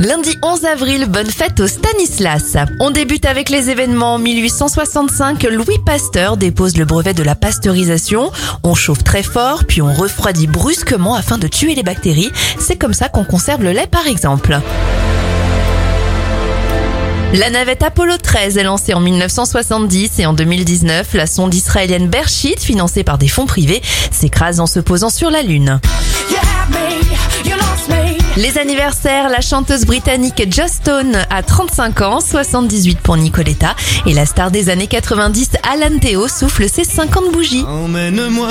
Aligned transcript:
Lundi 0.00 0.38
11 0.42 0.64
avril, 0.64 1.06
bonne 1.06 1.28
fête 1.28 1.58
au 1.58 1.66
Stanislas. 1.66 2.56
On 2.78 2.92
débute 2.92 3.24
avec 3.24 3.48
les 3.48 3.68
événements. 3.68 4.20
1865, 4.20 5.42
Louis 5.50 5.78
Pasteur 5.84 6.36
dépose 6.36 6.76
le 6.76 6.84
brevet 6.84 7.14
de 7.14 7.24
la 7.24 7.34
pasteurisation. 7.34 8.30
On 8.62 8.76
chauffe 8.76 9.02
très 9.02 9.24
fort, 9.24 9.64
puis 9.64 9.82
on 9.82 9.92
refroidit 9.92 10.46
brusquement 10.46 11.16
afin 11.16 11.36
de 11.36 11.48
tuer 11.48 11.74
les 11.74 11.82
bactéries. 11.82 12.30
C'est 12.60 12.76
comme 12.76 12.94
ça 12.94 13.08
qu'on 13.08 13.24
conserve 13.24 13.64
le 13.64 13.72
lait 13.72 13.88
par 13.88 14.06
exemple. 14.06 14.60
La 17.34 17.50
navette 17.50 17.82
Apollo 17.82 18.18
13 18.22 18.56
est 18.56 18.62
lancée 18.62 18.94
en 18.94 19.00
1970 19.00 20.20
et 20.20 20.26
en 20.26 20.32
2019, 20.32 21.12
la 21.14 21.26
sonde 21.26 21.52
israélienne 21.52 22.08
Bershit, 22.08 22.60
financée 22.60 23.02
par 23.02 23.18
des 23.18 23.28
fonds 23.28 23.46
privés, 23.46 23.82
s'écrase 24.12 24.60
en 24.60 24.66
se 24.66 24.78
posant 24.78 25.10
sur 25.10 25.30
la 25.30 25.42
Lune. 25.42 25.80
Les 28.38 28.56
anniversaires, 28.56 29.28
la 29.30 29.40
chanteuse 29.40 29.84
britannique 29.84 30.40
Just 30.48 30.74
Stone 30.82 31.26
a 31.28 31.42
35 31.42 32.00
ans, 32.02 32.20
78 32.20 33.00
pour 33.00 33.16
Nicoletta 33.16 33.74
et 34.06 34.14
la 34.14 34.26
star 34.26 34.52
des 34.52 34.68
années 34.68 34.86
90 34.86 35.50
Alan 35.68 35.98
Theo 35.98 36.28
souffle 36.28 36.68
ses 36.68 36.84
50 36.84 37.32
bougies. 37.32 37.64
Emmène-moi 37.66 38.48